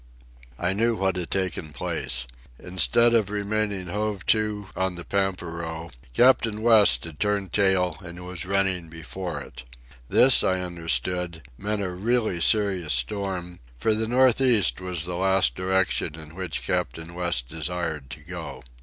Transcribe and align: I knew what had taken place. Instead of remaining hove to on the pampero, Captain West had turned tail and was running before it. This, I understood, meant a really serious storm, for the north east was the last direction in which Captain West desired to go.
I 0.57 0.73
knew 0.73 0.95
what 0.95 1.15
had 1.15 1.29
taken 1.29 1.73
place. 1.73 2.25
Instead 2.57 3.13
of 3.13 3.29
remaining 3.29 3.85
hove 3.85 4.25
to 4.33 4.67
on 4.75 4.95
the 4.95 5.05
pampero, 5.05 5.91
Captain 6.15 6.63
West 6.63 7.03
had 7.03 7.19
turned 7.19 7.53
tail 7.53 7.97
and 8.03 8.25
was 8.25 8.43
running 8.47 8.89
before 8.89 9.41
it. 9.41 9.63
This, 10.09 10.43
I 10.43 10.59
understood, 10.59 11.43
meant 11.55 11.83
a 11.83 11.89
really 11.91 12.41
serious 12.41 12.95
storm, 12.95 13.59
for 13.77 13.93
the 13.93 14.07
north 14.07 14.41
east 14.41 14.81
was 14.81 15.05
the 15.05 15.17
last 15.17 15.53
direction 15.53 16.15
in 16.15 16.33
which 16.33 16.65
Captain 16.65 17.13
West 17.13 17.47
desired 17.47 18.09
to 18.09 18.21
go. 18.21 18.63